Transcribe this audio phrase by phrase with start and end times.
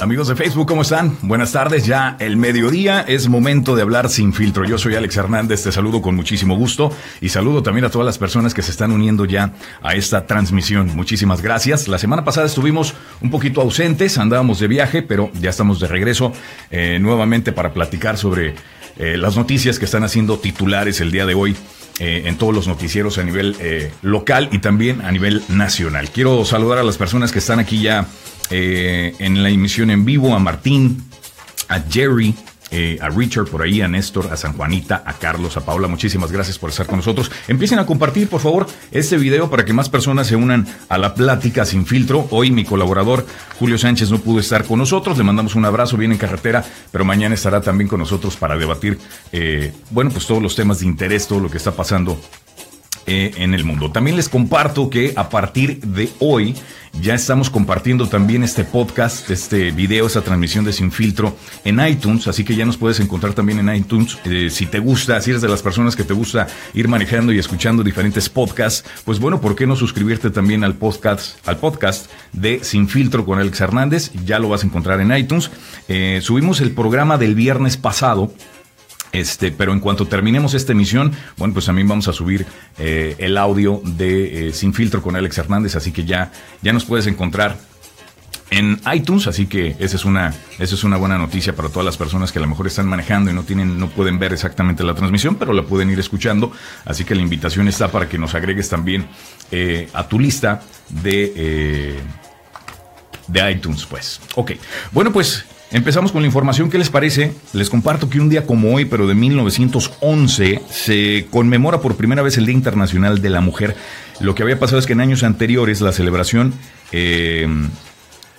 [0.00, 1.18] Amigos de Facebook, ¿cómo están?
[1.20, 4.64] Buenas tardes, ya el mediodía es momento de hablar sin filtro.
[4.64, 6.90] Yo soy Alex Hernández, te saludo con muchísimo gusto
[7.20, 9.52] y saludo también a todas las personas que se están uniendo ya
[9.82, 10.96] a esta transmisión.
[10.96, 11.86] Muchísimas gracias.
[11.86, 16.32] La semana pasada estuvimos un poquito ausentes, andábamos de viaje, pero ya estamos de regreso
[16.70, 18.54] eh, nuevamente para platicar sobre
[18.96, 21.56] eh, las noticias que están haciendo titulares el día de hoy.
[21.98, 26.08] Eh, en todos los noticieros a nivel local y también a nivel nacional.
[26.08, 28.06] Quiero saludar a las personas que están aquí ya
[28.50, 31.04] eh, en la emisión en vivo, a Martín,
[31.68, 32.34] a Jerry,
[32.72, 35.88] eh, a Richard por ahí, a Néstor, a San Juanita, a Carlos, a Paula.
[35.88, 37.30] Muchísimas gracias por estar con nosotros.
[37.48, 41.14] Empiecen a compartir, por favor, este video para que más personas se unan a la
[41.14, 42.28] plática sin filtro.
[42.30, 43.26] Hoy mi colaborador
[43.58, 45.18] Julio Sánchez no pudo estar con nosotros.
[45.18, 48.98] Le mandamos un abrazo, viene en carretera, pero mañana estará también con nosotros para debatir,
[49.32, 52.20] eh, bueno, pues todos los temas de interés, todo lo que está pasando
[53.10, 53.90] en el mundo.
[53.90, 56.54] También les comparto que a partir de hoy
[57.00, 62.26] ya estamos compartiendo también este podcast, este video, esta transmisión de Sin Filtro en iTunes,
[62.28, 64.18] así que ya nos puedes encontrar también en iTunes.
[64.24, 67.38] Eh, si te gusta, si eres de las personas que te gusta ir manejando y
[67.38, 72.62] escuchando diferentes podcasts, pues bueno, ¿por qué no suscribirte también al podcast, al podcast de
[72.64, 74.12] Sin Filtro con Alex Hernández?
[74.24, 75.50] Ya lo vas a encontrar en iTunes.
[75.88, 78.32] Eh, subimos el programa del viernes pasado
[79.12, 82.46] este, pero en cuanto terminemos esta emisión, bueno, pues también vamos a subir
[82.78, 86.30] eh, el audio de eh, Sin Filtro con Alex Hernández, así que ya,
[86.62, 87.56] ya nos puedes encontrar
[88.50, 91.96] en iTunes, así que esa es una, esa es una buena noticia para todas las
[91.96, 94.94] personas que a lo mejor están manejando y no tienen, no pueden ver exactamente la
[94.94, 96.52] transmisión, pero la pueden ir escuchando.
[96.84, 99.06] Así que la invitación está para que nos agregues también
[99.52, 102.00] eh, a tu lista de,
[103.28, 104.20] de iTunes, pues.
[104.34, 104.52] Ok.
[104.90, 106.68] Bueno, pues Empezamos con la información.
[106.68, 107.32] ¿Qué les parece?
[107.52, 112.36] Les comparto que un día como hoy, pero de 1911, se conmemora por primera vez
[112.38, 113.76] el Día Internacional de la Mujer.
[114.18, 116.54] Lo que había pasado es que en años anteriores la celebración
[116.90, 117.46] eh,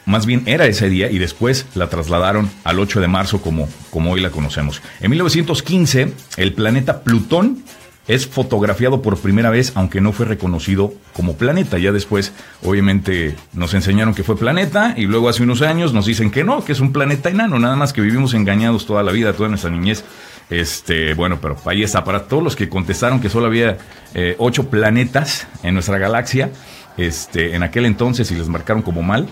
[0.06, 4.12] más bien era ese día y después la trasladaron al 8 de marzo como, como
[4.12, 4.82] hoy la conocemos.
[5.00, 7.64] En 1915, el planeta Plutón
[8.14, 11.78] es fotografiado por primera vez, aunque no fue reconocido como planeta.
[11.78, 16.30] Ya después, obviamente, nos enseñaron que fue planeta y luego hace unos años nos dicen
[16.30, 19.32] que no, que es un planeta enano, nada más que vivimos engañados toda la vida,
[19.32, 20.04] toda nuestra niñez.
[20.50, 22.04] Este, bueno, pero ahí está.
[22.04, 23.78] Para todos los que contestaron que solo había
[24.14, 26.52] eh, ocho planetas en nuestra galaxia,
[26.98, 29.30] este, en aquel entonces y les marcaron como mal,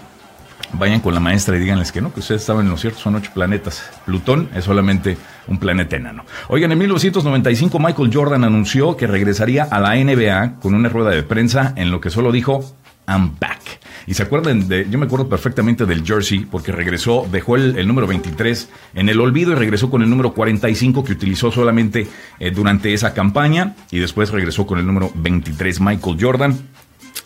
[0.74, 3.16] vayan con la maestra y díganles que no, que ustedes estaban en lo cierto, son
[3.16, 3.90] ocho planetas.
[4.06, 6.26] Plutón es solamente un planeta enano.
[6.48, 11.24] Oigan, en 1995 Michael Jordan anunció que regresaría a la NBA con una rueda de
[11.24, 12.64] prensa en lo que solo dijo,
[13.08, 13.60] I'm back.
[14.06, 18.08] Y se acuerdan de, yo me acuerdo perfectamente del jersey porque regresó, dejó el, número
[18.08, 22.08] 23 en el olvido y regresó con el número 45 que utilizó solamente
[22.40, 26.60] eh, durante esa campaña y después regresó con el número 23 Michael Jordan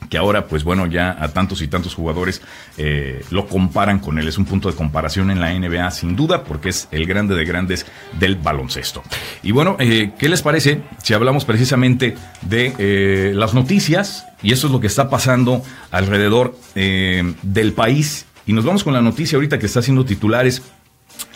[0.09, 2.41] que ahora, pues bueno, ya a tantos y tantos jugadores
[2.77, 4.27] eh, lo comparan con él.
[4.27, 7.45] Es un punto de comparación en la NBA, sin duda, porque es el grande de
[7.45, 7.85] grandes
[8.19, 9.03] del baloncesto.
[9.41, 14.25] Y bueno, eh, ¿qué les parece si hablamos precisamente de eh, las noticias?
[14.41, 18.25] Y eso es lo que está pasando alrededor del país.
[18.45, 20.61] Y nos vamos con la noticia ahorita que está haciendo titulares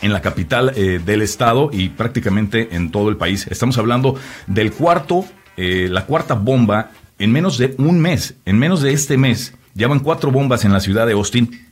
[0.02, 3.46] en la capital del estado y prácticamente en todo el país.
[3.46, 5.24] Estamos hablando del cuarto,
[5.56, 10.00] la cuarta bomba en menos de un mes, en menos de este mes, ya van
[10.00, 11.68] cuatro bombas en la ciudad de Austin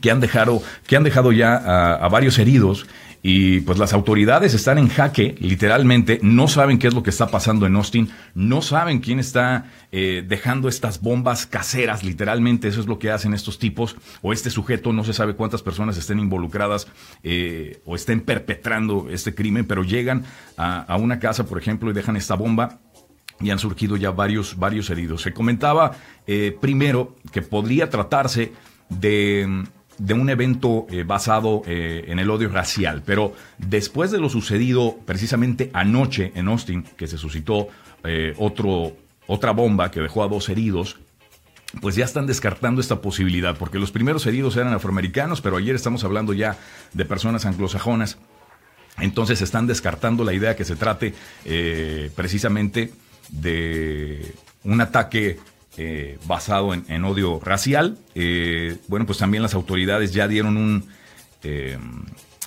[0.00, 2.86] que han dejado, que han dejado ya a, varios heridos
[3.22, 7.28] y pues las autoridades están en jaque, literalmente, no saben qué es lo que está
[7.28, 12.86] pasando en Austin, no saben quién está eh, dejando estas bombas caseras, literalmente eso es
[12.86, 16.86] lo que hacen estos tipos, o este sujeto, no se sabe cuántas personas estén involucradas
[17.24, 20.24] eh, o estén perpetrando este crimen, pero llegan
[20.56, 22.78] a, a una casa, por ejemplo, y dejan esta bomba
[23.40, 25.22] y han surgido ya varios, varios heridos.
[25.22, 25.92] Se comentaba
[26.26, 28.52] eh, primero que podría tratarse
[28.88, 29.64] de,
[30.10, 35.70] un evento eh, basado eh, en el odio racial, pero después de lo sucedido precisamente
[35.72, 37.68] anoche en Austin, que se suscitó
[38.38, 38.92] otro,
[39.26, 40.96] otra bomba que dejó a dos heridos,
[41.82, 46.04] pues ya están descartando esta posibilidad, porque los primeros heridos eran afroamericanos, pero ayer estamos
[46.04, 46.56] hablando ya
[46.94, 48.16] de personas anglosajonas.
[48.98, 51.12] Entonces están descartando la idea que se trate
[52.14, 52.92] precisamente
[53.30, 54.34] de
[54.64, 55.38] un ataque
[55.76, 57.98] eh, basado en, odio racial.
[58.14, 60.84] Eh, bueno, pues también las autoridades ya dieron un...
[61.42, 61.78] Eh,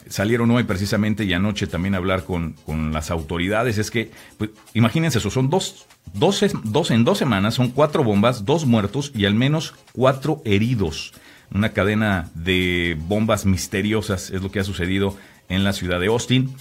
[0.09, 2.55] salieron hoy precisamente y anoche también a hablar con,
[2.91, 3.77] las autoridades.
[3.77, 8.43] Es que, pues, imagínense eso, son dos, dos, dos en dos semanas, son cuatro bombas,
[8.43, 11.13] dos muertos y al menos cuatro heridos.
[11.53, 15.17] Una cadena de bombas misteriosas es lo que ha sucedido
[15.47, 16.53] en la ciudad de Austin.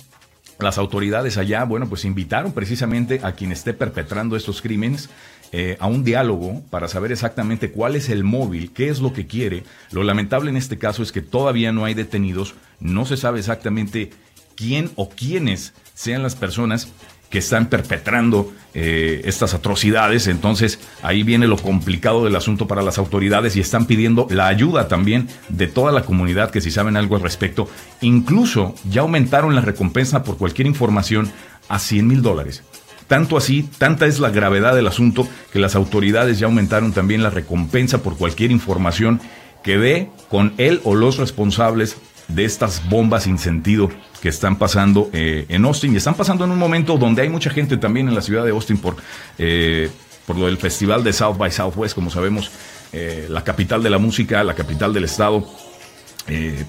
[0.61, 5.09] Las autoridades allá, bueno, pues invitaron precisamente a quien esté perpetrando estos crímenes
[5.53, 9.27] eh, a un diálogo para saber exactamente cuál es el móvil, qué es lo que
[9.27, 9.65] quiere.
[9.91, 14.11] Lo lamentable en este caso es que todavía no hay detenidos, no se sabe exactamente
[14.55, 16.89] quién o quiénes sean las personas
[17.31, 20.27] que están perpetrando eh, estas atrocidades.
[20.27, 24.88] Entonces ahí viene lo complicado del asunto para las autoridades y están pidiendo la ayuda
[24.88, 27.69] también de toda la comunidad que si saben algo al respecto.
[28.00, 31.31] Incluso ya aumentaron la recompensa por cualquier información
[31.69, 32.65] a 100 mil dólares.
[33.06, 37.31] Tanto así, tanta es la gravedad del asunto que las autoridades ya aumentaron también la
[37.31, 39.21] recompensa por cualquier información
[39.65, 41.97] que dé con él o los responsables
[42.35, 43.91] de estas bombas sin sentido
[44.21, 47.50] que están pasando eh, en Austin y están pasando en un momento donde hay mucha
[47.50, 48.97] gente también en la ciudad de Austin por,
[49.38, 49.91] eh,
[50.27, 52.50] por lo del festival de South by Southwest, como sabemos,
[52.93, 55.47] eh, la capital de la música, la capital del estado.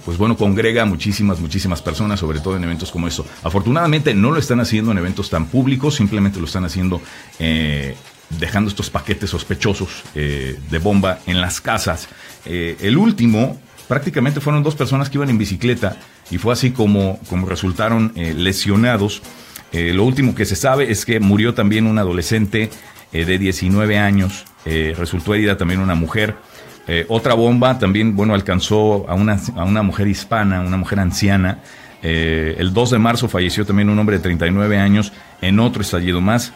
[0.06, 3.26] pues bueno, congrega muchísimas, muchísimas personas, sobre todo en eventos como esto.
[3.44, 7.00] Afortunadamente no lo están haciendo en eventos tan públicos, simplemente lo están haciendo
[8.40, 12.08] dejando estos paquetes sospechosos de bomba en las casas.
[12.46, 13.60] el último
[13.92, 15.98] prácticamente fueron dos personas que iban en bicicleta
[16.30, 19.22] y fue así como, como resultaron eh, lesionados.
[19.74, 22.70] Eh, lo último que se sabe es que murió también un adolescente
[23.12, 26.36] eh, de 19 años, resultó herida también una mujer.
[27.10, 31.60] otra bomba también, bueno, alcanzó a una, a una mujer hispana, una mujer anciana.
[32.02, 35.12] el 2 de marzo falleció también un hombre de 39 años
[35.42, 36.54] en otro estallido más.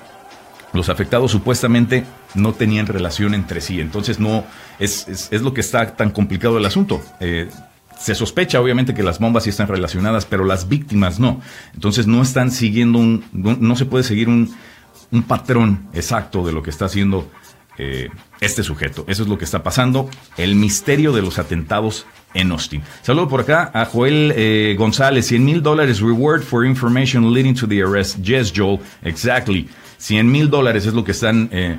[0.76, 4.44] Los afectados supuestamente no tenían relación entre sí, entonces no
[4.78, 7.02] es, lo que está tan complicado el asunto.
[7.22, 7.50] Eh,
[7.98, 11.40] se sospecha obviamente que las bombas sí están relacionadas, pero las víctimas no.
[11.74, 14.54] Entonces no están siguiendo un, no, se puede seguir un,
[15.30, 17.32] patrón exacto de lo que está haciendo
[17.78, 18.10] eh,
[18.42, 19.06] este sujeto.
[19.08, 20.10] Eso es lo que está pasando.
[20.36, 22.84] El misterio de los atentados en Austin.
[23.02, 27.66] Saludo por acá a Joel eh, González, 100 mil dólares reward for information leading to
[27.66, 28.18] the arrest.
[28.18, 29.70] Yes, Joel, exactly.
[29.98, 31.78] 100 mil dólares es lo que están eh,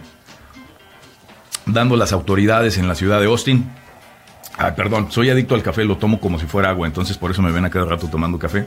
[1.67, 3.71] dando las autoridades en la ciudad de Austin.
[4.75, 7.53] Perdón, soy adicto al café, lo tomo como si fuera agua, entonces por eso me
[7.53, 8.67] ven a cada rato tomando café.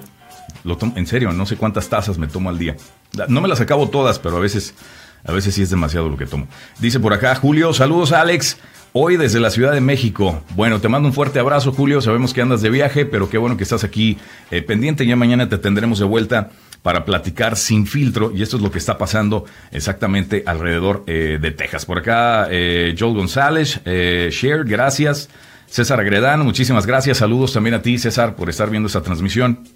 [0.63, 2.75] Lo tomo, en serio, no sé cuántas tazas me tomo al día.
[3.27, 4.75] No me las acabo todas, pero a veces,
[5.25, 6.47] a veces sí es demasiado lo que tomo.
[6.79, 8.57] Dice por acá Julio, saludos Alex.
[8.91, 10.43] Hoy desde la Ciudad de México.
[10.55, 12.01] Bueno, te mando un fuerte abrazo, Julio.
[12.01, 14.17] Sabemos que andas de viaje, pero qué bueno que estás aquí
[14.49, 15.05] eh, pendiente.
[15.05, 16.49] Ya mañana te tendremos de vuelta
[16.81, 21.51] para platicar sin filtro y esto es lo que está pasando exactamente alrededor eh, de
[21.51, 21.85] Texas.
[21.85, 25.29] Por acá, eh, Joel González, eh, Share, gracias.
[25.67, 27.17] César Agredano, muchísimas gracias.
[27.17, 29.67] Saludos también a ti, César, por estar viendo esta transmisión.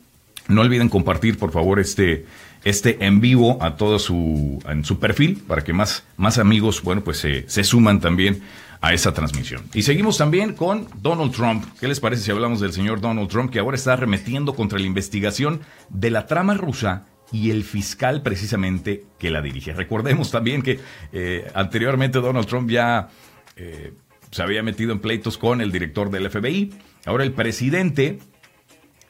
[0.48, 2.26] No olviden compartir, por favor, este,
[2.64, 7.04] este en vivo a todo su, en su perfil para que más, más amigos, bueno,
[7.04, 8.42] pues se suman también
[8.84, 9.64] a esa transmisión.
[9.74, 11.64] Y seguimos también con Donald Trump.
[11.80, 14.86] ¿Qué les parece si hablamos del señor Donald Trump, que ahora está arremetiendo contra la
[14.86, 19.72] investigación de la trama rusa y el fiscal precisamente que la dirige?
[19.72, 20.82] Recordemos también que
[21.14, 23.08] eh, anteriormente Donald Trump ya
[23.56, 23.94] eh,
[24.32, 26.74] se había metido en pleitos con el director del FBI.
[27.06, 28.20] Ahora el presidente,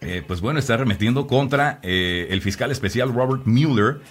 [0.01, 4.01] eh, pues bueno, está arremetiendo contra el fiscal especial Robert Mueller,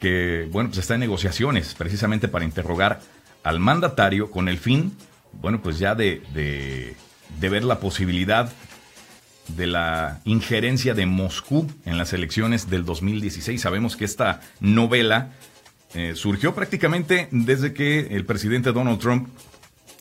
[0.00, 3.00] que bueno, pues está en negociaciones precisamente para interrogar
[3.42, 4.96] al mandatario con el fin
[5.32, 8.52] bueno, pues ya de, de, ver la posibilidad
[9.48, 13.60] de la injerencia de Moscú en las elecciones del 2016.
[13.60, 15.32] Sabemos que esta novela
[15.94, 19.28] eh, surgió prácticamente desde que el presidente Donald Trump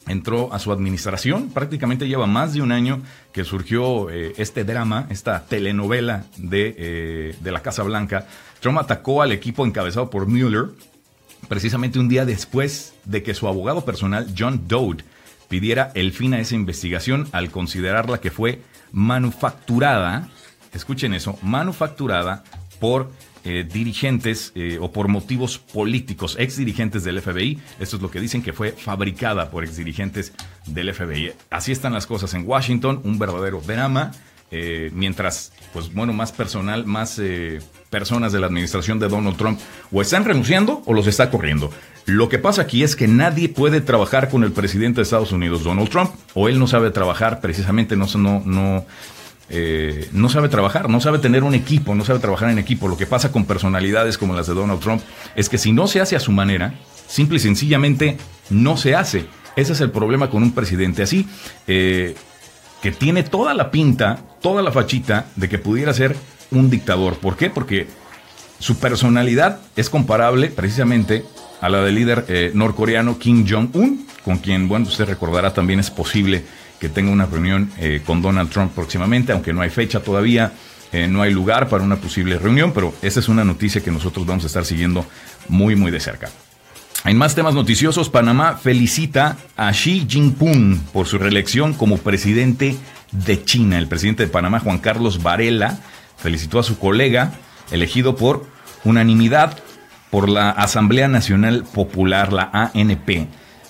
[0.08, 1.50] entró a su administración.
[1.50, 3.01] Prácticamente lleva más de un año
[3.32, 8.27] que surgió eh, este drama, esta telenovela de, eh, de la Casa Blanca.
[8.60, 10.70] Trump atacó al equipo encabezado por Mueller
[11.48, 15.03] precisamente un día después de que su abogado personal, John Dode,
[15.50, 20.29] pidiera el fin a esa investigación al considerarla que fue manufacturada,
[20.74, 22.44] escuchen eso, manufacturada
[22.79, 23.12] por
[23.44, 27.60] eh, dirigentes eh, o por motivos políticos, ex dirigentes del FBI.
[27.79, 30.34] Esto es lo que dicen que fue fabricada por ex dirigentes
[30.65, 31.34] del FBI.
[31.50, 34.12] Así están las cosas en Washington, un verdadero drama.
[34.51, 37.22] Eh, mientras, pues bueno, más personal, más
[37.89, 39.60] personas de la administración de Donald Trump
[39.91, 41.72] o están renunciando o los está corriendo.
[42.06, 45.63] Lo que pasa aquí es que nadie puede trabajar con el presidente de Estados Unidos,
[45.63, 48.86] Donald Trump, o él no sabe trabajar, precisamente no, no, no,
[49.51, 52.88] eh, no sabe trabajar, no sabe tener un equipo, no sabe trabajar en equipo.
[52.88, 55.03] Lo que pasa con personalidades como las de Donald Trump
[55.36, 56.74] es que si no se hace a su manera,
[57.08, 58.18] simple y sencillamente
[58.50, 59.27] no se hace.
[59.56, 61.27] Ese es el problema con un presidente así,
[61.68, 62.15] eh,
[62.81, 66.15] que tiene toda la pinta, toda la fachita de que pudiera ser
[66.51, 67.17] un dictador.
[67.17, 67.50] ¿Por qué?
[67.50, 67.88] Porque
[68.59, 71.25] su personalidad es comparable precisamente
[71.62, 75.91] a la del líder eh, norcoreano Kim Jong-un, con quien, bueno, usted recordará también es
[75.91, 76.43] posible
[76.79, 80.53] que tenga una reunión eh, con Donald Trump próximamente, aunque no hay fecha todavía,
[80.91, 84.25] eh, no hay lugar para una posible reunión, pero esa es una noticia que nosotros
[84.25, 85.05] vamos a estar siguiendo
[85.50, 86.29] muy, muy de cerca.
[87.06, 92.75] En más temas noticiosos, Panamá felicita a Xi Jinping por su reelección como presidente
[93.12, 93.77] de China.
[93.77, 95.79] El presidente de Panamá, Juan Carlos Varela,
[96.18, 97.34] felicitó a su colega,
[97.72, 98.46] elegido por
[98.84, 99.58] unanimidad
[100.10, 103.27] por la Asamblea Nacional Popular, la ANP,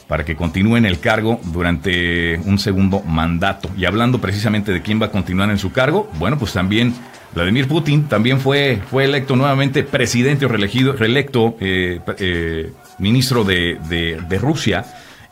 [0.07, 3.69] para que continúe en el cargo durante un segundo mandato.
[3.77, 6.95] Y hablando precisamente de quién va a continuar en su cargo, bueno, pues también
[7.36, 13.79] Vladimir Putin también fue, fue electo nuevamente presidente o reelegido, reelecto eh, eh, ministro de,
[13.89, 14.86] de, Rusia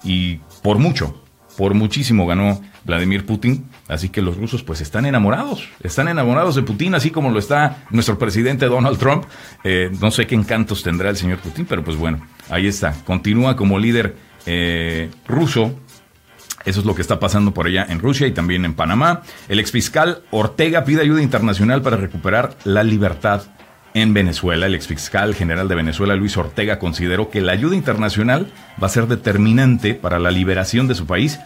[0.04, 1.24] y por mucho,
[1.58, 3.66] por muchísimo ganó Vladimir Putin.
[3.88, 7.86] Así que los rusos pues están enamorados, están enamorados de Putin, así como lo está
[7.90, 9.26] nuestro presidente Donald Trump.
[9.64, 12.94] Eh, no sé qué encantos tendrá el señor Putin, pero pues bueno, ahí está.
[13.06, 14.16] Continúa como líder
[15.28, 15.76] ruso
[16.68, 19.22] eso es lo que está pasando por allá en Rusia y también en Panamá.
[19.48, 23.44] El exfiscal Ortega pide ayuda internacional para recuperar la libertad
[24.02, 24.68] en Venezuela.
[24.68, 28.52] El exfiscal general de Venezuela, Luis Ortega, consideró que la ayuda internacional
[28.82, 31.40] va a ser determinante para la liberación de su país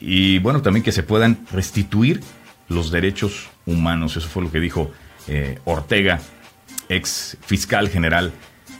[0.00, 2.22] y, bueno, también que se puedan restituir
[2.68, 4.16] los derechos humanos.
[4.16, 4.90] Eso fue lo que dijo
[5.28, 6.20] eh, Ortega,
[6.88, 8.32] ex fiscal general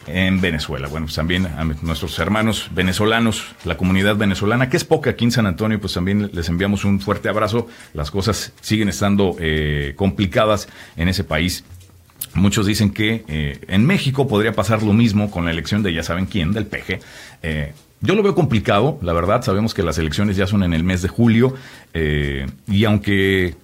[0.06, 0.88] en Venezuela.
[0.88, 5.32] Bueno, pues también a nuestros hermanos venezolanos, la comunidad venezolana, que es poca aquí en
[5.32, 7.68] San Antonio, pues también les enviamos un fuerte abrazo.
[7.92, 10.66] Las cosas siguen estando eh, complicadas
[10.96, 11.62] en ese país.
[12.34, 16.02] Muchos dicen que eh, en México podría pasar lo mismo con la elección de ya
[16.02, 17.00] saben quién, del PG.
[17.42, 20.82] Eh, yo lo veo complicado, la verdad, sabemos que las elecciones ya son en el
[20.82, 21.54] mes de julio
[22.66, 23.54] y aunque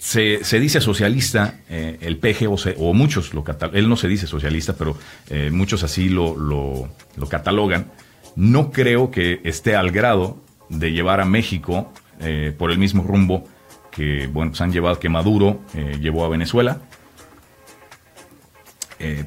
[0.00, 4.74] se, dice socialista, eh, el PG, o, muchos lo catalogan, él no se dice socialista,
[4.74, 4.96] pero
[5.28, 7.90] eh, muchos así lo, lo, catalogan.
[8.34, 10.38] No creo que esté al grado
[10.70, 13.44] de llevar a México eh, por el mismo rumbo
[13.90, 15.60] que bueno, pues han llevado, que Maduro
[16.00, 16.80] llevó a Venezuela.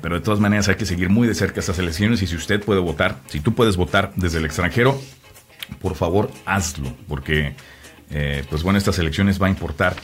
[0.02, 2.64] Pero de todas maneras hay que seguir muy de cerca estas elecciones y si usted
[2.64, 5.00] puede votar, si tú puedes votar desde el extranjero,
[5.82, 7.56] por favor hazlo, porque
[8.50, 9.96] pues bueno, estas elecciones va a importar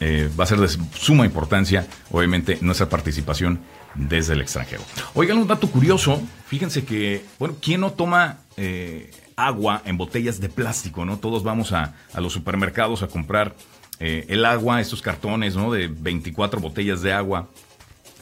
[0.00, 3.60] eh, va a ser de suma importancia, obviamente, nuestra participación
[3.94, 4.82] desde el extranjero.
[5.14, 10.48] Oigan, un dato curioso, fíjense que, bueno, ¿quién no toma eh, agua en botellas de
[10.48, 11.18] plástico, no?
[11.18, 13.54] Todos vamos a, los supermercados a comprar
[13.98, 15.72] eh, el agua, estos cartones, ¿no?
[15.72, 17.48] De 24 botellas de agua.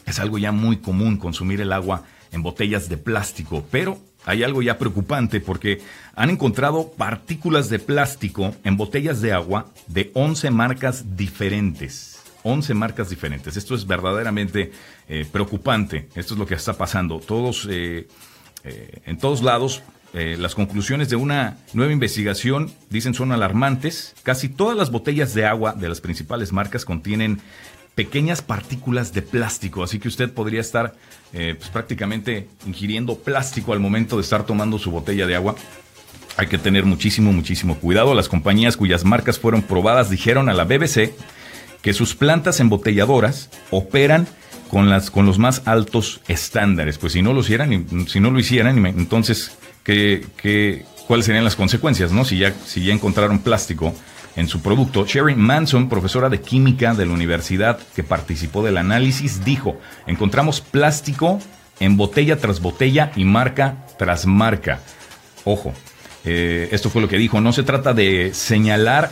[0.09, 4.63] Es algo ya muy común consumir el agua en botellas de plástico, pero hay algo
[4.63, 5.83] ya preocupante porque
[6.15, 12.23] han encontrado partículas de plástico en botellas de agua de 11 marcas diferentes.
[12.43, 13.57] 11 marcas diferentes.
[13.57, 14.73] Esto es verdaderamente
[15.09, 16.09] eh, preocupante.
[16.15, 17.21] Esto es lo que está pasando.
[17.21, 18.09] Todos, eh,
[18.65, 19.83] eh, en todos lados,
[20.15, 24.15] las conclusiones de una nueva investigación dicen son alarmantes.
[24.23, 27.41] Casi todas las botellas de agua de las principales marcas contienen
[27.99, 30.95] pequeñas partículas de plástico, así que usted podría estar
[31.33, 35.57] eh, pues, prácticamente ingiriendo plástico al momento de estar tomando su botella de agua.
[36.37, 38.15] Hay que tener muchísimo, muchísimo cuidado.
[38.15, 41.11] Las compañías cuyas marcas fueron probadas dijeron a la BBC
[41.83, 44.29] que sus plantas embotelladoras operan
[44.71, 46.99] con, las, con los más altos estándares.
[46.99, 51.57] Pues si no lo hicieran, si no lo hicieran, entonces, ¿qué, qué, cuáles serían las
[51.57, 52.13] consecuencias?
[52.13, 52.25] ¿no?
[52.25, 53.93] Si, ya, si ya encontraron plástico
[54.39, 55.05] en su producto.
[55.05, 61.41] Sherry Manson, profesora de química de la universidad que participó del análisis, dijo, encontramos plástico
[61.81, 64.79] en botella tras botella y marca tras marca.
[65.45, 65.73] Ojo,
[66.25, 69.11] eh, esto fue lo que dijo, no se trata de señalar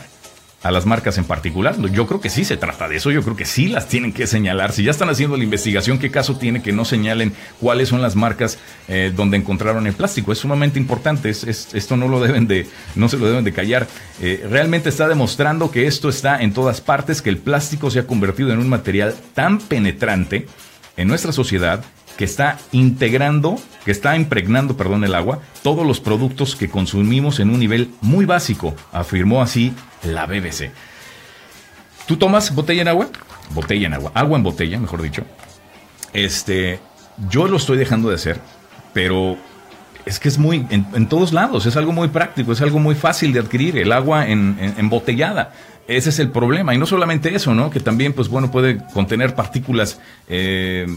[0.63, 1.79] a las marcas en particular.
[1.91, 4.25] Yo creo que sí se trata de eso, yo creo que sí las tienen que
[4.27, 4.71] señalar.
[4.71, 8.15] Si ya están haciendo la investigación, ¿qué caso tiene que no señalen cuáles son las
[8.15, 10.31] marcas eh, donde encontraron el plástico?
[10.31, 13.87] Es sumamente importante, esto no lo deben de, no se lo deben de callar.
[14.19, 18.07] Eh, realmente está demostrando que esto está en todas partes, que el plástico se ha
[18.07, 20.47] convertido en un material tan penetrante
[20.97, 21.83] en nuestra sociedad
[22.17, 27.51] que está integrando, que está impregnando, perdón, el agua, todos los productos que consumimos en
[27.51, 29.71] un nivel muy básico, afirmó así
[30.03, 30.71] la BBC.
[32.07, 33.09] ¿Tú tomas botella en agua?
[33.51, 35.23] Botella en agua, agua en botella, mejor dicho.
[36.13, 36.79] Este,
[37.29, 38.39] yo lo estoy dejando de hacer,
[38.93, 39.37] pero
[40.05, 43.33] es que es muy, en, todos lados, es algo muy práctico, es algo muy fácil
[43.33, 45.53] de adquirir, el agua en, embotellada.
[45.87, 46.73] Ese es el problema.
[46.73, 47.69] Y no solamente eso, ¿no?
[47.69, 50.87] Que también, pues bueno, puede contener partículas eh,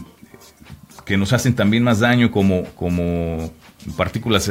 [1.05, 3.51] que nos hacen también más daño como, como
[3.97, 4.49] partículas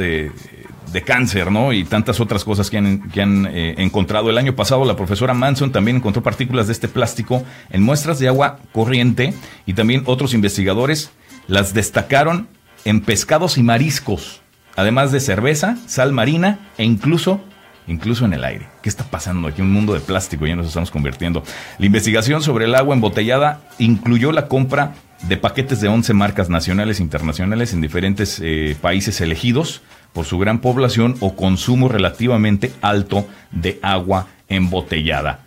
[0.92, 1.72] de, cáncer, ¿no?
[1.72, 4.30] Y tantas otras cosas que han, que han eh, encontrado.
[4.30, 8.28] El año pasado la profesora Manson también encontró partículas de este plástico en muestras de
[8.28, 9.34] agua corriente
[9.66, 11.10] y también otros investigadores
[11.46, 12.48] las destacaron
[12.84, 14.40] en pescados y mariscos,
[14.76, 17.40] además de cerveza, sal marina e incluso
[17.86, 18.68] incluso en el aire.
[18.82, 19.62] ¿Qué está pasando aquí?
[19.62, 21.42] Un mundo de plástico, ya nos estamos convirtiendo.
[21.78, 24.94] La investigación sobre el agua embotellada incluyó la compra
[25.28, 29.82] de paquetes de 11 marcas nacionales e internacionales en diferentes eh, países elegidos
[30.12, 35.46] por su gran población o consumo relativamente alto de agua embotellada.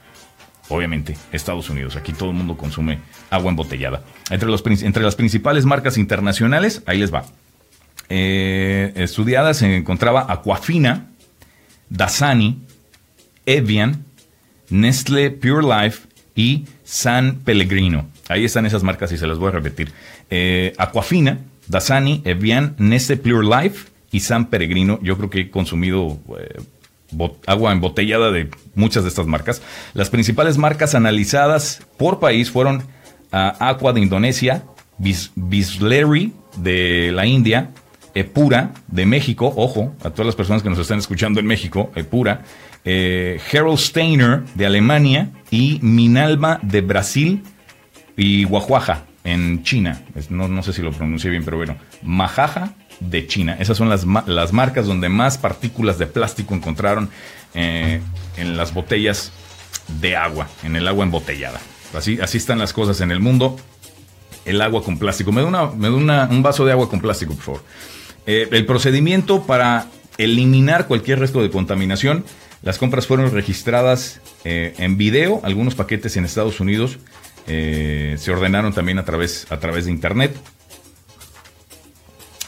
[0.69, 4.03] Obviamente, Estados Unidos, aquí todo el mundo consume agua embotellada.
[4.29, 7.25] Entre, los, entre las principales marcas internacionales, ahí les va.
[8.09, 11.07] Eh, estudiada se encontraba Aquafina,
[11.89, 12.61] Dasani,
[13.45, 14.05] Evian,
[14.69, 18.07] Nestle Pure Life y San Pellegrino.
[18.29, 19.91] Ahí están esas marcas y se las voy a repetir.
[20.29, 24.99] Eh, Aquafina, Dasani, Evian, Nestle Pure Life y San Peregrino.
[25.01, 26.61] Yo creo que he consumido eh,
[27.45, 29.61] agua embotellada de muchas de estas marcas.
[29.93, 32.83] Las principales marcas analizadas por país fueron
[33.33, 34.63] ah, Aqua de Indonesia,
[34.97, 37.71] Bisleri de la India,
[38.13, 42.43] Epura de México, ojo, a todas las personas que nos están escuchando en México, Epura,
[42.85, 47.43] eh, Harold Steiner de Alemania y Minalba de Brasil
[48.15, 50.01] y Guajuaja en China.
[50.29, 53.57] No, no sé si lo pronuncié bien, pero bueno, Majaja de China.
[53.59, 57.09] Esas son las, las marcas donde más partículas de plástico encontraron
[57.53, 58.01] eh,
[58.37, 59.31] en las botellas
[60.01, 61.59] de agua, en el agua embotellada.
[61.93, 63.57] Así, así están las cosas en el mundo.
[64.45, 65.31] El agua con plástico.
[65.31, 67.63] Me da, una, me da un vaso de agua con plástico, por favor.
[68.25, 69.87] Eh, el procedimiento para
[70.17, 72.25] eliminar cualquier resto de contaminación.
[72.61, 75.41] Las compras fueron registradas eh, en video.
[75.43, 76.97] Algunos paquetes en Estados Unidos
[77.45, 80.35] se ordenaron también a través, a través de Internet.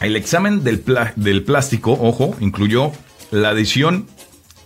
[0.01, 2.91] El examen del plástico, ojo, incluyó
[3.31, 4.07] la adición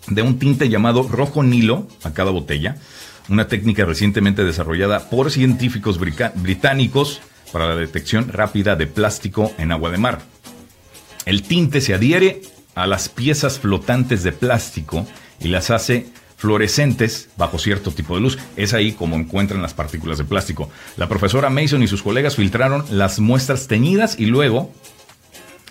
[0.07, 2.77] de un tinte llamado rojo nilo a cada botella,
[3.29, 7.21] una técnica recientemente desarrollada por científicos británicos
[7.51, 10.21] para la detección rápida de plástico en agua de mar.
[11.25, 12.41] El tinte se adhiere
[12.73, 15.05] a las piezas flotantes de plástico
[15.39, 16.07] y las hace
[16.39, 18.39] fluorescentes bajo cierto tipo de luz.
[18.55, 20.71] Es ahí como encuentran las partículas de plástico.
[20.95, 24.73] La profesora Mason y sus colegas filtraron las muestras teñidas y luego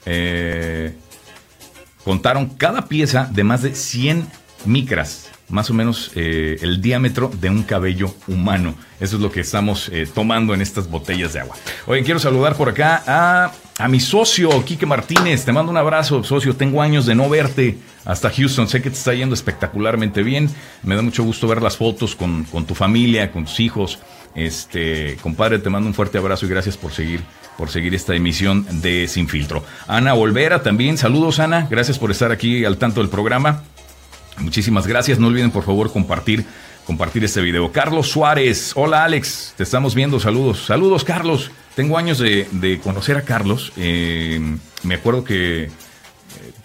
[0.05, 0.95] eh,
[2.05, 4.27] contaron cada pieza de más de 100
[4.67, 8.75] micras, más o menos eh, el diámetro de un cabello humano.
[9.01, 11.57] Eso es lo que estamos eh, tomando en estas botellas de agua.
[11.87, 15.47] Oye, quiero saludar por acá a, a mi socio, Quique Martínez.
[15.47, 16.55] Te mando un abrazo, socio.
[16.55, 17.79] Tengo años de no verte
[18.09, 18.67] hasta Houston.
[18.67, 20.51] Sé que te está yendo espectacularmente bien.
[20.83, 24.01] Me da mucho gusto ver las fotos con, con tu familia, con tus hijos.
[24.35, 27.21] Este, compadre, te mando un fuerte abrazo y gracias por seguir
[27.59, 29.65] por seguir esta emisión de Sin Filtro.
[29.89, 33.65] Ana Olvera también, saludos Ana, gracias por estar aquí al tanto del programa.
[34.39, 36.47] Muchísimas gracias, no olviden por favor compartir
[36.87, 37.73] compartir este video.
[37.73, 40.67] Carlos Suárez, hola Alex, te estamos viendo, saludos.
[40.67, 43.73] Saludos Carlos, tengo años de, conocer a Carlos.
[43.77, 44.41] Eh,
[44.85, 45.69] me acuerdo que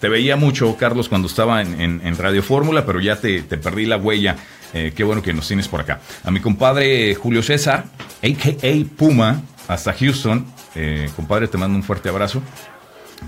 [0.00, 4.36] te veía mucho, Carlos, cuando estaba en, Radio Fórmula, pero ya te, perdí la huella.
[4.72, 6.00] Eh, qué bueno que nos tienes por acá.
[6.24, 7.84] A mi compadre Julio César,
[8.22, 8.96] a.k.a.
[8.96, 10.44] Puma, hasta Houston.
[10.74, 12.42] Eh, compadre, te mando un fuerte abrazo.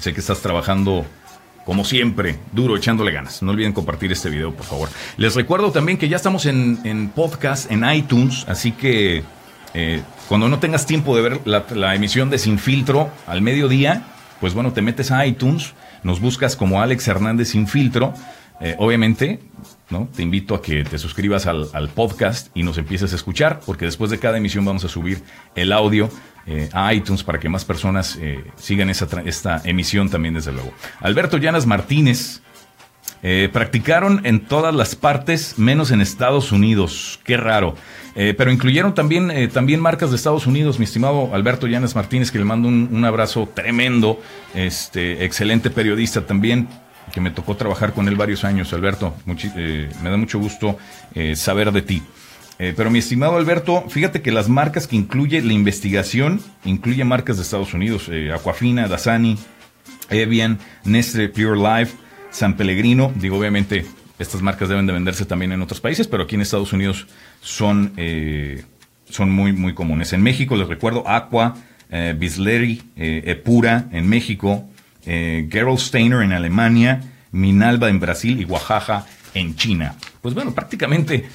[0.00, 1.06] Sé que estás trabajando
[1.66, 3.42] como siempre, duro, echándole ganas.
[3.42, 4.88] No olviden compartir este video, por favor.
[5.16, 9.24] Les recuerdo también que ya estamos en, podcast, en iTunes, así que
[9.74, 14.04] eh, cuando no tengas tiempo de ver la, emisión de Sin Filtro al mediodía,
[14.40, 18.14] pues bueno, te metes a iTunes, nos buscas como Alex Hernández Sin Filtro.
[18.60, 19.40] Eh, obviamente,
[19.90, 20.08] ¿no?
[20.14, 24.10] Te invito a que te suscribas al, podcast y nos empieces a escuchar, porque después
[24.10, 25.22] de cada emisión vamos a subir
[25.54, 26.08] el audio
[26.46, 30.72] eh, a iTunes para que más personas eh, sigan esa esta emisión también, desde luego.
[31.00, 32.42] Alberto Llanas Martínez.
[33.52, 37.18] Practicaron en todas las partes, menos en Estados Unidos.
[37.24, 37.74] Qué raro.
[38.16, 42.46] Pero incluyeron también, también marcas de Estados Unidos, mi estimado Alberto Llanas Martínez, que le
[42.46, 44.20] mando un, abrazo tremendo.
[44.54, 46.66] Este, excelente periodista también
[47.12, 49.14] que me tocó trabajar con él varios años, Alberto.
[49.56, 50.78] Eh, me da mucho gusto
[51.14, 52.02] eh, saber de ti.
[52.58, 57.36] Eh, pero mi estimado Alberto, fíjate que las marcas que incluye la investigación, incluye marcas
[57.36, 59.38] de Estados Unidos, Aquafina, Dasani,
[60.08, 61.96] Evian, Nestle Pure Life,
[62.30, 63.12] San Pellegrino.
[63.14, 63.84] Digo, obviamente,
[64.18, 67.06] estas marcas deben de venderse también en otros países, pero aquí en Estados Unidos
[67.40, 67.92] son,
[69.08, 70.12] son muy, muy comunes.
[70.12, 71.56] En México, les recuerdo, Aqua,
[72.16, 74.68] Bisleri, Epura en México,
[75.06, 77.00] eh, Gerald Steiner en Alemania,
[77.30, 79.94] Minalba en Brasil y Oaxaca en China.
[80.20, 81.28] Pues bueno, prácticamente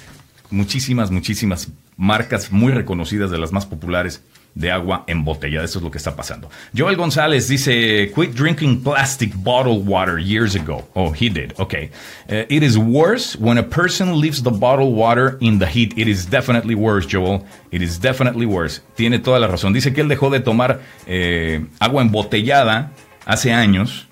[0.50, 4.24] muchísimas, muchísimas marcas muy reconocidas de las más populares
[4.55, 5.65] de agua embotellada.
[5.65, 6.49] Eso es lo que está pasando.
[6.75, 10.87] Joel González dice, quit drinking plastic bottled water years ago.
[10.93, 11.53] Oh, he did.
[11.59, 11.89] Okay.
[12.29, 15.93] Uh, it is worse when a person leaves the bottled water in the heat.
[15.97, 17.45] It is definitely worse, Joel.
[17.71, 18.81] It is definitely worse.
[18.95, 19.73] Tiene toda la razón.
[19.73, 22.91] Dice que él dejó de tomar eh, agua embotellada
[23.25, 24.07] hace años,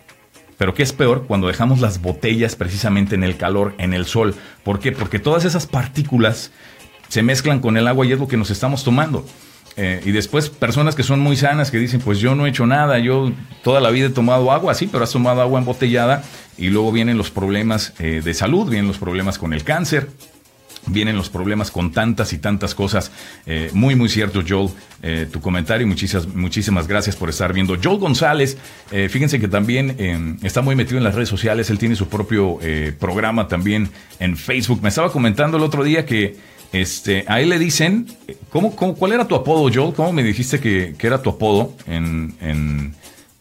[0.58, 1.26] pero ¿qué es peor?
[1.28, 4.36] Cuando dejamos las botellas precisamente en el calor, en el sol.
[4.64, 4.92] ¿Por qué?
[4.92, 6.52] Porque todas esas partículas
[7.08, 9.26] se mezclan con el agua y es lo que nos estamos tomando.
[9.82, 12.66] Eh, y después personas que son muy sanas que dicen, pues yo no he hecho
[12.66, 13.32] nada, yo
[13.64, 16.24] toda la vida he tomado agua, sí, pero has tomado agua embotellada
[16.58, 20.10] y luego vienen los problemas eh, de salud, vienen los problemas con el cáncer,
[20.88, 23.12] vienen los problemas con tantas y tantas cosas.
[23.46, 24.70] Eh, muy, muy cierto, Joel,
[25.32, 25.88] tu comentario.
[25.88, 27.78] Muchísimas, muchísimas gracias por estar viendo.
[27.82, 28.58] Joel González,
[28.90, 31.70] fíjense que también está muy metido en las redes sociales.
[31.70, 32.60] Él tiene su propio
[33.00, 34.82] programa también en Facebook.
[34.82, 36.36] Me estaba comentando el otro día que
[36.72, 38.08] este, a él le dicen,
[38.50, 39.94] ¿cómo, cómo, cuál era tu apodo, Joel?
[39.94, 42.96] ¿Cómo me dijiste que, que era tu apodo en, en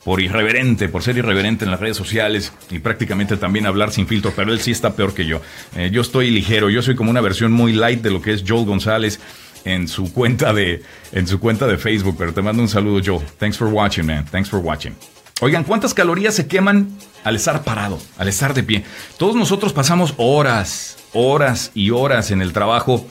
[0.08, 4.32] por irreverente, por ser irreverente en las redes sociales y prácticamente también hablar sin filtro,
[4.34, 5.42] pero él sí está peor que yo.
[5.76, 8.42] Eh, yo estoy ligero, yo soy como una versión muy light de lo que es
[8.48, 9.20] Joel González
[9.66, 13.26] en su cuenta de, en su cuenta de Facebook, pero te mando un saludo, Joel.
[13.38, 14.24] Thanks for watching, man.
[14.24, 14.94] Thanks for watching.
[15.40, 16.88] Oigan, ¿cuántas calorías se queman
[17.22, 18.84] al estar parado, al estar de pie?
[19.18, 23.06] Todos nosotros pasamos horas, horas y horas en el trabajo,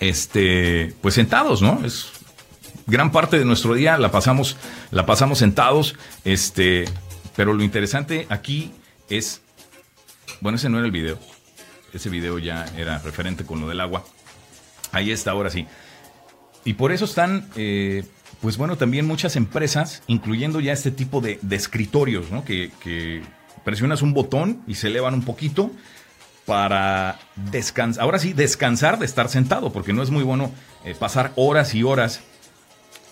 [0.00, 1.84] este, pues sentados, ¿no?
[1.84, 2.08] Es
[2.86, 4.56] gran parte de nuestro día la pasamos,
[4.90, 6.86] la pasamos sentados, este,
[7.36, 8.72] pero lo interesante aquí
[9.08, 9.42] es,
[10.40, 11.18] bueno, ese no era el video,
[11.92, 14.04] ese video ya era referente con lo del agua.
[14.92, 15.66] Ahí está, ahora sí.
[16.64, 18.04] Y por eso están, eh,
[18.40, 22.44] pues bueno, también muchas empresas, incluyendo ya este tipo de, escritorios, ¿no?
[22.44, 23.22] Que, que,
[23.64, 25.70] presionas un botón y se elevan un poquito
[26.48, 28.02] para descansar.
[28.02, 30.50] Ahora sí, descansar de estar sentado, porque no es muy bueno
[30.82, 32.22] eh, pasar horas y horas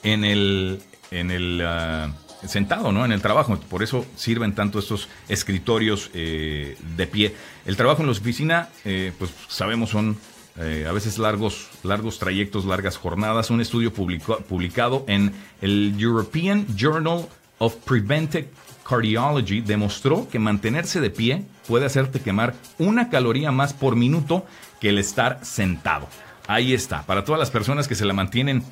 [0.02, 2.14] en el, en el ah,
[2.46, 3.04] sentado, ¿no?
[3.04, 3.58] En el trabajo.
[3.68, 7.34] Por eso sirven tanto estos escritorios eh, de pie.
[7.66, 10.18] El trabajo en la oficina, eh, pues sabemos, son
[10.58, 13.50] a veces largos, largos trayectos, largas jornadas.
[13.50, 18.48] Un estudio publicado en el European Journal of Preventive
[18.88, 24.46] Cardiology demostró que mantenerse de pie puede hacerte quemar una caloría más por minuto
[24.80, 26.06] que el estar sentado.
[26.46, 27.02] Ahí está.
[27.02, 28.62] Para todas las personas que se la mantienen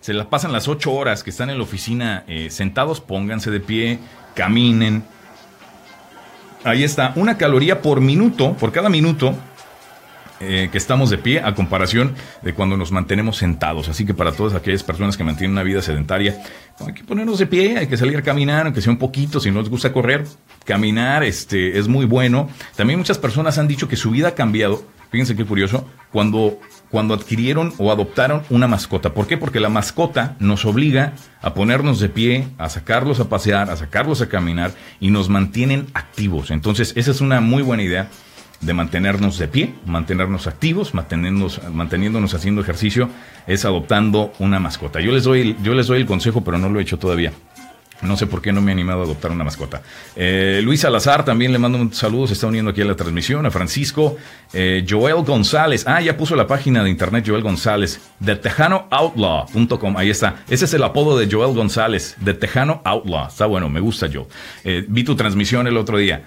[0.00, 3.58] se la pasan las ocho horas que están en la oficina eh, sentados, pónganse de
[3.58, 3.98] pie,
[4.34, 5.02] caminen.
[6.62, 9.34] Ahí está, una caloría por minuto, por cada minuto
[10.40, 13.88] eh, que estamos de pie a comparación de cuando nos mantenemos sentados.
[13.88, 16.42] Así que para todas aquellas personas que mantienen una vida sedentaria,
[16.78, 19.50] hay que ponernos de pie, hay que salir a caminar, aunque sea un poquito, si
[19.50, 20.26] no les gusta correr,
[20.64, 22.48] caminar este, es muy bueno.
[22.76, 27.14] También muchas personas han dicho que su vida ha cambiado, fíjense qué curioso, cuando cuando
[27.14, 29.12] adquirieron o adoptaron una mascota.
[29.12, 29.36] ¿Por qué?
[29.36, 34.20] Porque la mascota nos obliga a ponernos de pie, a sacarlos a pasear, a sacarlos
[34.20, 36.50] a caminar y nos mantienen activos.
[36.50, 38.08] Entonces, esa es una muy buena idea
[38.60, 43.08] de mantenernos de pie, mantenernos activos, manteniéndonos, manteniéndonos haciendo ejercicio,
[43.46, 45.00] es adoptando una mascota.
[45.00, 47.32] Yo les doy, yo les doy el consejo, pero no lo he hecho todavía.
[48.02, 49.82] No sé por qué no me he animado a adoptar una mascota.
[50.14, 53.46] Eh, Luis Salazar también le mando un saludo, se está uniendo aquí a la transmisión.
[53.46, 54.16] A Francisco.
[54.52, 55.86] Eh, Joel González.
[55.86, 58.00] Ah, ya puso la página de internet Joel González.
[58.20, 59.96] De TejanoOutlaw.com.
[59.96, 60.36] Ahí está.
[60.48, 62.16] Ese es el apodo de Joel González.
[62.20, 63.28] De Tejano Outlaw.
[63.28, 64.28] Está bueno, me gusta yo.
[64.62, 66.22] Eh, vi tu transmisión el otro día.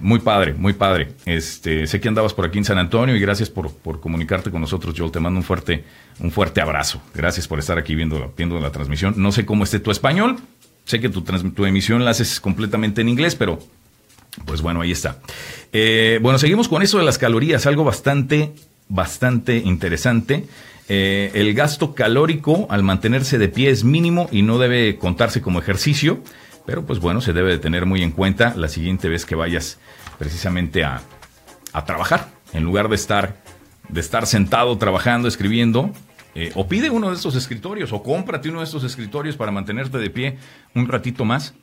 [0.00, 1.14] Muy padre, muy padre.
[1.24, 4.60] Este, sé que andabas por aquí en San Antonio y gracias por, por, comunicarte con
[4.60, 5.10] nosotros, Joel.
[5.10, 5.84] Te mando un fuerte,
[6.18, 7.00] un fuerte abrazo.
[7.14, 9.14] Gracias por estar aquí viendo, viendo la transmisión.
[9.16, 10.38] No sé cómo esté tu español,
[10.84, 13.60] Sé que tu, tu emisión la haces completamente en inglés, pero
[14.44, 15.20] pues bueno, ahí está.
[15.72, 18.52] Eh, bueno, seguimos con eso de las calorías, algo bastante,
[18.88, 20.46] bastante interesante.
[20.88, 25.60] Eh, el gasto calórico al mantenerse de pie es mínimo y no debe contarse como
[25.60, 26.24] ejercicio,
[26.70, 29.80] pero pues bueno, se debe de tener muy en cuenta la siguiente vez que vayas
[30.20, 31.02] precisamente a,
[31.72, 33.34] a trabajar, en lugar de estar,
[33.88, 35.90] de estar sentado trabajando, escribiendo,
[36.36, 39.98] eh, o pide uno de estos escritorios o cómprate uno de estos escritorios para mantenerte
[39.98, 40.38] de pie
[40.76, 41.54] un ratito más.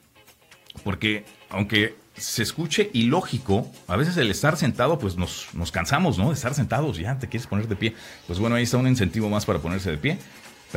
[0.83, 6.27] Porque aunque se escuche ilógico, a veces el estar sentado, pues nos, nos cansamos, ¿no?
[6.27, 7.95] De estar sentados, ya te quieres poner de pie.
[8.27, 10.19] Pues bueno, ahí está un incentivo más para ponerse de pie.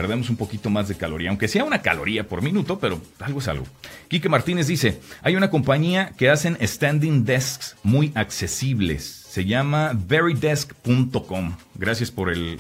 [0.01, 3.49] Perdemos un poquito más de caloría, aunque sea una caloría por minuto, pero algo es
[3.49, 3.67] algo.
[4.09, 9.05] Quique Martínez dice, hay una compañía que hacen standing desks muy accesibles.
[9.05, 11.55] Se llama verydesk.com.
[11.75, 12.59] Gracias por, el,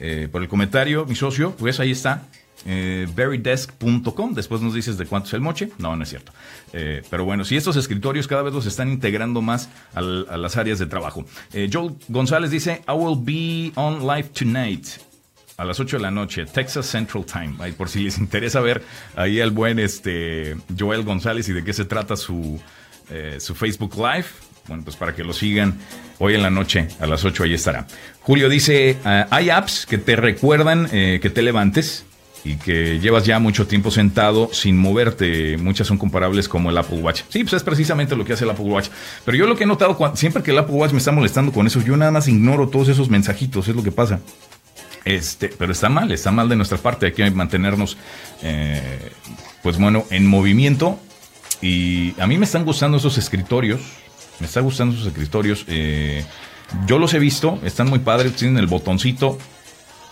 [0.00, 2.24] eh, por el comentario, mi socio, pues ahí está.
[2.64, 4.34] Eh, verydesk.com.
[4.34, 5.70] Después nos dices de cuánto es el moche.
[5.78, 6.32] No, no es cierto.
[6.72, 10.80] Eh, pero bueno, si estos escritorios cada vez los están integrando más a las áreas
[10.80, 11.24] de trabajo.
[11.52, 14.86] Eh, Joel González dice: I will be on live tonight.
[15.56, 17.54] A las 8 de la noche, Texas Central Time.
[17.60, 18.82] Ahí, por si les interesa ver
[19.14, 22.60] ahí el buen este, Joel González y de qué se trata su,
[23.38, 24.26] su Facebook Live.
[24.68, 25.78] Bueno, pues para que lo sigan
[26.18, 27.86] hoy en la noche a las 8 ahí estará.
[28.20, 32.04] Julio dice, ah, hay apps que te recuerdan eh, que te levantes
[32.44, 35.56] y que llevas ya mucho tiempo sentado sin moverte.
[35.58, 37.22] Muchas son comparables como el Apple Watch.
[37.28, 38.88] Sí, pues es precisamente lo que hace el Apple Watch.
[39.24, 41.66] Pero yo lo que he notado, siempre que el Apple Watch me está molestando con
[41.66, 44.20] eso, yo nada más ignoro todos esos mensajitos, es lo que pasa.
[45.06, 47.06] Este, pero está mal, está mal de nuestra parte.
[47.06, 47.96] Hay que mantenernos,
[48.42, 49.12] eh,
[49.62, 50.98] pues bueno, en movimiento.
[51.62, 53.80] Y a mí me están gustando esos escritorios.
[54.40, 55.64] Me están gustando esos escritorios.
[55.68, 56.24] Eh,
[56.88, 59.38] yo los he visto, están muy padres, tienen el botoncito.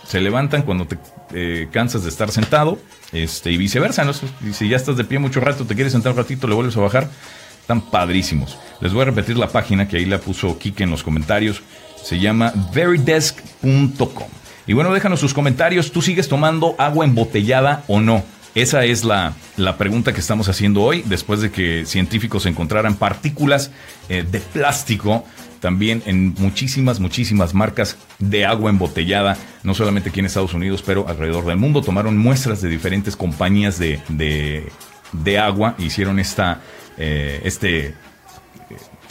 [0.07, 0.97] Se levantan cuando te
[1.33, 2.79] eh, cansas de estar sentado.
[3.11, 4.09] Este, y viceversa.
[4.53, 6.79] Si ya estás de pie mucho rato, te quieres sentar un ratito, le vuelves a
[6.79, 7.11] bajar.
[7.59, 8.57] Están padrísimos.
[8.79, 11.63] Les voy a repetir la página que ahí la puso Kike en los comentarios.
[12.01, 14.44] Se llama verydesk.com.
[14.67, 15.91] Y bueno, déjanos sus comentarios.
[15.91, 18.23] ¿Tú sigues tomando agua embotellada o no?
[18.55, 19.33] Esa es la,
[19.77, 23.69] pregunta que estamos haciendo hoy, después de que científicos encontraran partículas
[24.07, 25.25] eh, de plástico
[25.59, 31.07] también en muchísimas, muchísimas marcas de agua embotellada, no solamente aquí en Estados Unidos, pero
[31.09, 31.81] alrededor del mundo.
[31.81, 36.61] Tomaron muestras de diferentes compañías de, de, agua e hicieron esta,
[36.97, 37.93] eh, este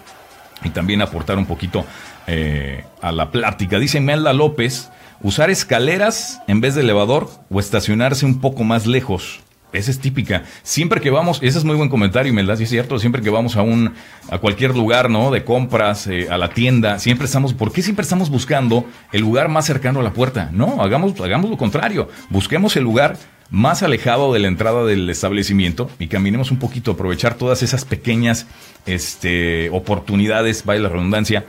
[0.65, 1.85] y también aportar un poquito
[2.27, 3.79] eh, a la plática.
[3.79, 4.91] Dice Melda López,
[5.23, 9.41] usar escaleras en vez de elevador o estacionarse un poco más lejos.
[9.77, 10.45] Esa es típica.
[10.63, 13.57] Siempre que vamos, ese es muy buen comentario, Melda, sí es cierto, siempre que vamos
[13.57, 13.95] a un,
[14.31, 15.31] a cualquier lugar, ¿no?
[15.31, 19.49] De compras, eh, a la tienda, siempre estamos, ¿por qué siempre estamos buscando el lugar
[19.49, 20.51] más cercano a la puerta?
[20.53, 22.09] No, hagamos, hagamos lo contrario.
[22.31, 23.17] Busquemos el lugar
[23.51, 28.47] más alejado de la entrada del establecimiento y caminemos un poquito, aprovechar todas esas pequeñas,
[28.87, 31.45] este, oportunidades, vaya la redundancia,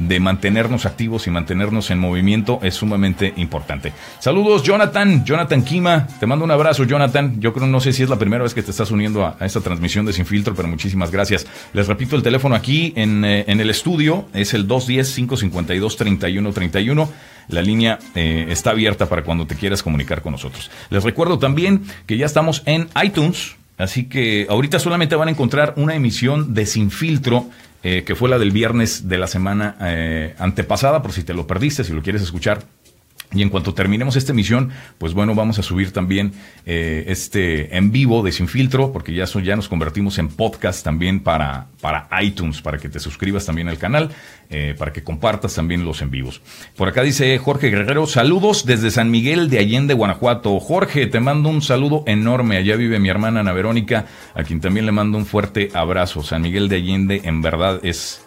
[0.00, 3.92] de mantenernos activos y mantenernos en movimiento es sumamente importante.
[4.18, 7.40] Saludos, Jonathan, Jonathan Kima, te mando un abrazo, Jonathan.
[7.40, 9.60] Yo creo, no sé si es la primera vez que te estás uniendo a, esta
[9.60, 11.46] transmisión de Sin Filtro, pero muchísimas gracias.
[11.72, 17.08] Les repito el teléfono aquí en, eh, el estudio, es el 210-552-3131.
[17.48, 20.70] La línea eh, está abierta para cuando te quieras comunicar con nosotros.
[20.88, 25.74] Les recuerdo también que ya estamos en iTunes, así que ahorita solamente van a encontrar
[25.76, 27.48] una emisión de Sin Filtro
[27.82, 31.46] eh, que fue la del viernes de la semana eh, antepasada, por si te lo
[31.46, 32.62] perdiste, si lo quieres escuchar,
[33.32, 36.32] y en cuanto terminemos esta emisión, pues bueno, vamos a subir también
[36.66, 41.20] eh, este en vivo de Sin Filtro, porque ya, ya nos convertimos en podcast también
[41.20, 44.10] para, para iTunes, para que te suscribas también al canal,
[44.50, 46.40] eh, para que compartas también los en vivos.
[46.76, 50.58] Por acá dice Jorge Guerrero, saludos desde San Miguel de Allende, Guanajuato.
[50.58, 52.56] Jorge, te mando un saludo enorme.
[52.56, 56.24] Allá vive mi hermana Ana Verónica, a quien también le mando un fuerte abrazo.
[56.24, 58.24] San Miguel de Allende en verdad es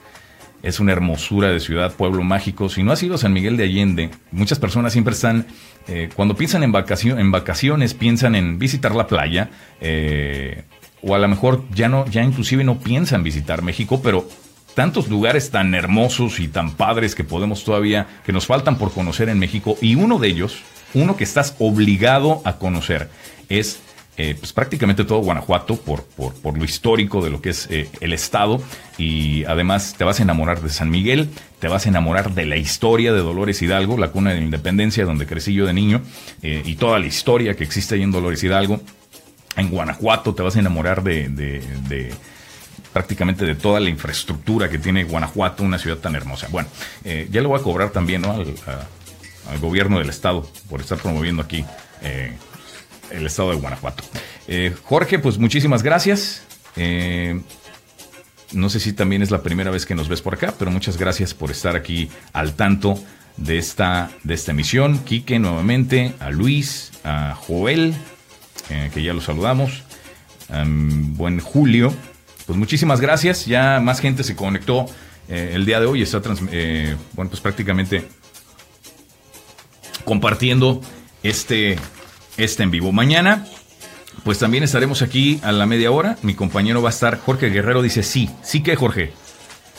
[0.64, 2.70] es una hermosura de ciudad, pueblo mágico.
[2.70, 5.46] Si no has ido a San Miguel de Allende, muchas personas siempre están,
[5.88, 10.64] eh, cuando piensan en, vacación, en vacaciones, piensan en visitar la playa, eh,
[11.02, 14.28] o a lo mejor ya no, ya inclusive no piensan visitar México, pero
[14.74, 19.28] tantos lugares tan hermosos y tan padres que podemos todavía, que nos faltan por conocer
[19.28, 23.10] en México, y uno de ellos, uno que estás obligado a conocer,
[23.50, 23.82] es
[24.16, 28.14] eh, pues prácticamente todo Guanajuato por, por, lo histórico de lo que es eh, el
[28.14, 28.62] estado
[29.00, 32.58] y además te vas a enamorar de San Miguel, te vas a enamorar de la
[32.58, 36.04] historia de Dolores Hidalgo, la cuna de la independencia donde crecí yo de niño
[36.44, 38.82] eh, y toda la historia que existe ahí en Dolores Hidalgo.
[39.56, 42.14] En Guanajuato te vas a enamorar de,
[42.92, 46.48] prácticamente de toda la infraestructura que tiene Guanajuato, una ciudad tan hermosa.
[46.52, 46.70] Bueno,
[47.04, 48.54] ya le voy a cobrar también al,
[49.48, 51.66] al, gobierno del estado por estar promoviendo aquí
[53.14, 54.04] el estado de Guanajuato.
[54.48, 56.42] Eh, Jorge, pues muchísimas gracias.
[56.76, 57.40] Eh,
[58.52, 60.98] no sé si también es la primera vez que nos ves por acá, pero muchas
[60.98, 63.02] gracias por estar aquí al tanto
[63.38, 65.00] de esta, de esta emisión.
[65.00, 67.94] Quique nuevamente, a Luis, a Joel,
[68.70, 69.84] eh, que ya lo saludamos.
[70.50, 71.94] buen Julio.
[72.46, 73.46] Pues muchísimas gracias.
[73.46, 74.86] Ya más gente se conectó
[75.30, 76.02] el día de hoy.
[76.02, 78.06] Está bueno, pues prácticamente
[80.04, 80.82] compartiendo
[81.24, 81.78] este,
[82.38, 82.92] este en vivo.
[82.92, 83.46] Mañana,
[84.24, 86.18] pues también estaremos aquí a la media hora.
[86.22, 88.30] Mi compañero va a estar, Jorge Guerrero dice sí.
[88.42, 89.14] ¿Sí que, Jorge?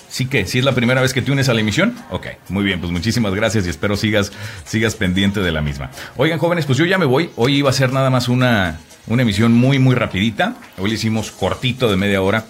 [0.08, 0.46] ¿Sí que?
[0.46, 1.96] ¿Sí es la primera vez que te unes a la emisión?
[2.10, 4.32] Ok, muy bien, pues muchísimas gracias y espero sigas,
[4.64, 5.90] sigas pendiente de la misma.
[6.16, 7.30] Oigan, jóvenes, pues yo ya me voy.
[7.36, 10.54] Hoy iba a ser nada más una, una emisión muy, muy rapidita.
[10.78, 12.44] Hoy le hicimos cortito de media hora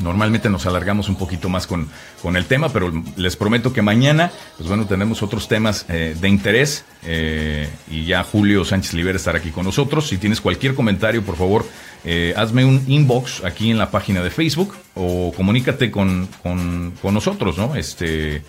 [0.00, 1.88] Normalmente nos alargamos un poquito más con,
[2.22, 6.28] con, el tema, pero les prometo que mañana, pues bueno, tenemos otros temas eh, de
[6.28, 10.08] interés eh, y ya Julio Sánchez Libera estará aquí con nosotros.
[10.08, 11.66] Si tienes cualquier comentario, por favor,
[12.04, 17.14] eh, hazme un inbox aquí en la página de Facebook o comunícate con, con, con
[17.14, 17.74] nosotros, ¿no?
[17.74, 18.42] Este,